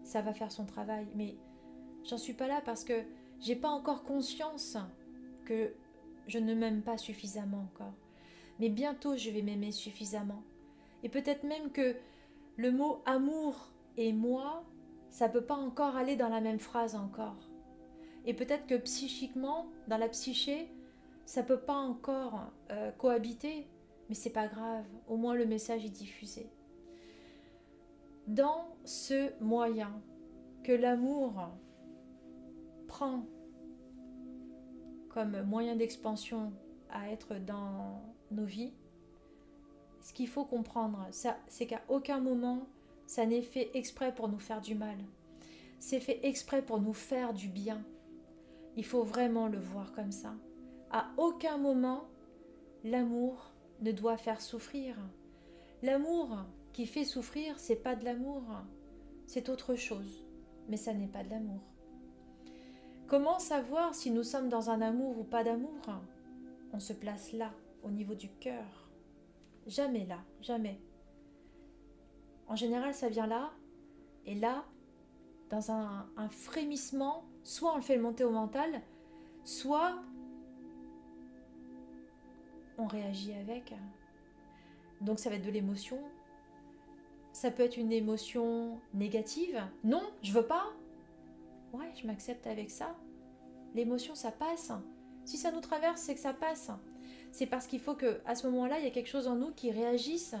ça 0.02 0.20
va 0.20 0.34
faire 0.34 0.52
son 0.52 0.66
travail. 0.66 1.06
Mais 1.14 1.36
j'en 2.04 2.18
suis 2.18 2.34
pas 2.34 2.48
là 2.48 2.60
parce 2.64 2.84
que 2.84 3.02
j'ai 3.40 3.56
pas 3.56 3.68
encore 3.68 4.04
conscience 4.04 4.76
que 5.44 5.72
je 6.26 6.38
ne 6.38 6.54
m'aime 6.54 6.82
pas 6.82 6.98
suffisamment 6.98 7.68
encore. 7.72 7.94
Mais 8.58 8.68
bientôt 8.68 9.16
je 9.16 9.30
vais 9.30 9.42
m'aimer 9.42 9.72
suffisamment. 9.72 10.42
Et 11.02 11.08
peut-être 11.08 11.44
même 11.44 11.70
que 11.70 11.96
le 12.56 12.72
mot 12.72 13.00
amour 13.06 13.70
et 13.96 14.12
moi, 14.12 14.64
ça 15.10 15.28
peut 15.28 15.44
pas 15.44 15.54
encore 15.54 15.96
aller 15.96 16.16
dans 16.16 16.28
la 16.28 16.40
même 16.40 16.58
phrase 16.58 16.96
encore. 16.96 17.36
Et 18.26 18.34
peut-être 18.34 18.66
que 18.66 18.74
psychiquement, 18.74 19.66
dans 19.86 19.96
la 19.96 20.08
psyché, 20.08 20.68
ça 21.24 21.42
peut 21.42 21.60
pas 21.60 21.76
encore 21.76 22.50
euh, 22.70 22.90
cohabiter, 22.92 23.66
mais 24.08 24.14
c'est 24.14 24.30
pas 24.30 24.46
grave. 24.46 24.84
Au 25.06 25.16
moins 25.16 25.34
le 25.34 25.46
message 25.46 25.84
est 25.84 25.90
diffusé. 25.90 26.50
Dans 28.26 28.68
ce 28.84 29.30
moyen 29.42 30.00
que 30.62 30.72
l'amour 30.72 31.48
prend 32.86 33.24
comme 35.08 35.42
moyen 35.42 35.76
d'expansion 35.76 36.52
à 36.90 37.10
être 37.10 37.34
dans 37.34 38.02
nos 38.30 38.44
vies, 38.44 38.74
ce 40.00 40.12
qu'il 40.12 40.28
faut 40.28 40.44
comprendre, 40.44 41.06
c'est 41.10 41.66
qu'à 41.66 41.82
aucun 41.88 42.20
moment 42.20 42.66
ça 43.08 43.24
n'est 43.24 43.42
fait 43.42 43.70
exprès 43.74 44.14
pour 44.14 44.28
nous 44.28 44.38
faire 44.38 44.60
du 44.60 44.74
mal. 44.74 44.98
C'est 45.78 45.98
fait 45.98 46.20
exprès 46.24 46.60
pour 46.60 46.80
nous 46.80 46.92
faire 46.92 47.32
du 47.32 47.48
bien. 47.48 47.82
Il 48.76 48.84
faut 48.84 49.02
vraiment 49.02 49.48
le 49.48 49.58
voir 49.58 49.92
comme 49.92 50.12
ça. 50.12 50.34
À 50.90 51.08
aucun 51.16 51.56
moment, 51.56 52.04
l'amour 52.84 53.50
ne 53.80 53.92
doit 53.92 54.16
faire 54.16 54.40
souffrir. 54.40 54.96
L'amour 55.82 56.36
qui 56.72 56.86
fait 56.86 57.04
souffrir, 57.04 57.58
c'est 57.58 57.76
pas 57.82 57.96
de 57.96 58.04
l'amour, 58.04 58.42
c'est 59.26 59.48
autre 59.48 59.76
chose, 59.76 60.24
mais 60.68 60.76
ça 60.76 60.92
n'est 60.92 61.06
pas 61.06 61.22
de 61.22 61.30
l'amour. 61.30 61.60
Comment 63.06 63.38
savoir 63.38 63.94
si 63.94 64.10
nous 64.10 64.22
sommes 64.22 64.48
dans 64.48 64.70
un 64.70 64.82
amour 64.82 65.18
ou 65.18 65.24
pas 65.24 65.44
d'amour? 65.44 65.80
On 66.72 66.80
se 66.80 66.92
place 66.92 67.32
là, 67.32 67.52
au 67.82 67.90
niveau 67.90 68.14
du 68.14 68.28
cœur. 68.28 68.90
Jamais 69.66 70.06
là, 70.06 70.18
jamais. 70.42 70.80
En 72.48 72.56
général, 72.56 72.94
ça 72.94 73.08
vient 73.08 73.26
là, 73.26 73.50
et 74.26 74.34
là, 74.34 74.64
dans 75.50 75.70
un, 75.70 76.06
frémissement, 76.30 77.24
soit 77.44 77.72
on 77.72 77.76
le 77.76 77.82
fait 77.82 77.96
monter 77.96 78.24
au 78.24 78.30
mental, 78.30 78.82
soit 79.44 79.96
on 82.78 82.86
réagit 82.86 83.34
avec. 83.34 83.74
Donc 85.00 85.18
ça 85.18 85.30
va 85.30 85.36
être 85.36 85.44
de 85.44 85.50
l'émotion. 85.50 85.98
Ça 87.32 87.50
peut 87.50 87.62
être 87.62 87.76
une 87.76 87.92
émotion 87.92 88.80
négative. 88.94 89.62
Non, 89.84 90.02
je 90.22 90.32
veux 90.32 90.46
pas. 90.46 90.66
Ouais, 91.72 91.92
je 92.00 92.06
m'accepte 92.06 92.46
avec 92.46 92.70
ça. 92.70 92.96
L'émotion, 93.74 94.14
ça 94.14 94.32
passe. 94.32 94.72
Si 95.24 95.36
ça 95.36 95.52
nous 95.52 95.60
traverse, 95.60 96.00
c'est 96.00 96.14
que 96.14 96.20
ça 96.20 96.32
passe. 96.32 96.70
C'est 97.30 97.46
parce 97.46 97.66
qu'il 97.66 97.80
faut 97.80 97.94
que, 97.94 98.20
à 98.24 98.34
ce 98.34 98.46
moment-là, 98.48 98.78
il 98.78 98.84
y 98.84 98.88
a 98.88 98.90
quelque 98.90 99.08
chose 99.08 99.28
en 99.28 99.36
nous 99.36 99.52
qui 99.52 99.70
réagisse. 99.70 100.34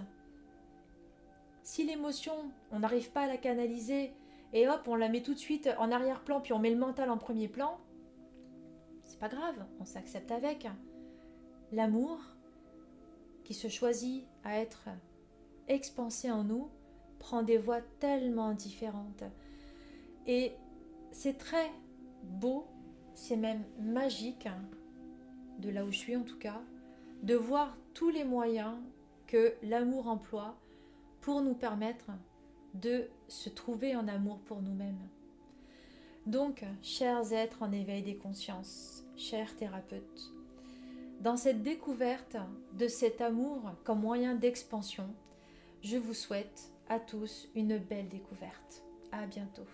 Si 1.62 1.84
l'émotion, 1.84 2.32
on 2.72 2.78
n'arrive 2.78 3.10
pas 3.10 3.22
à 3.22 3.26
la 3.26 3.36
canaliser 3.36 4.14
et 4.54 4.66
hop, 4.68 4.80
on 4.86 4.96
la 4.96 5.10
met 5.10 5.22
tout 5.22 5.34
de 5.34 5.38
suite 5.38 5.68
en 5.78 5.92
arrière-plan, 5.92 6.40
puis 6.40 6.54
on 6.54 6.58
met 6.58 6.70
le 6.70 6.78
mental 6.78 7.10
en 7.10 7.18
premier 7.18 7.48
plan, 7.48 7.78
c'est 9.04 9.18
pas 9.18 9.28
grave, 9.28 9.66
on 9.78 9.84
s'accepte 9.84 10.30
avec. 10.30 10.66
L'amour 11.72 12.18
qui 13.44 13.54
se 13.54 13.68
choisit 13.68 14.24
à 14.44 14.58
être 14.58 14.88
expansé 15.68 16.30
en 16.30 16.44
nous 16.44 16.68
prend 17.18 17.42
des 17.42 17.58
voies 17.58 17.82
tellement 18.00 18.52
différentes. 18.52 19.24
Et 20.26 20.52
c'est 21.10 21.38
très 21.38 21.70
beau, 22.22 22.66
c'est 23.14 23.36
même 23.36 23.64
magique, 23.80 24.48
de 25.58 25.70
là 25.70 25.84
où 25.84 25.90
je 25.90 25.98
suis 25.98 26.16
en 26.16 26.22
tout 26.22 26.38
cas, 26.38 26.60
de 27.22 27.34
voir 27.34 27.76
tous 27.94 28.10
les 28.10 28.24
moyens 28.24 28.76
que 29.26 29.54
l'amour 29.62 30.08
emploie 30.08 30.56
pour 31.20 31.42
nous 31.42 31.54
permettre 31.54 32.10
de 32.74 33.08
se 33.26 33.48
trouver 33.48 33.96
en 33.96 34.08
amour 34.08 34.38
pour 34.40 34.62
nous-mêmes. 34.62 35.08
Donc, 36.26 36.64
chers 36.82 37.32
êtres 37.32 37.62
en 37.62 37.72
éveil 37.72 38.02
des 38.02 38.16
consciences, 38.16 39.04
chers 39.16 39.56
thérapeutes, 39.56 40.32
dans 41.20 41.36
cette 41.36 41.62
découverte 41.62 42.36
de 42.74 42.86
cet 42.86 43.20
amour 43.20 43.72
comme 43.84 44.00
moyen 44.00 44.34
d'expansion, 44.34 45.08
je 45.82 45.96
vous 45.96 46.14
souhaite 46.14 46.70
à 46.88 47.00
tous 47.00 47.48
une 47.54 47.78
belle 47.78 48.08
découverte. 48.08 48.82
À 49.10 49.26
bientôt. 49.26 49.66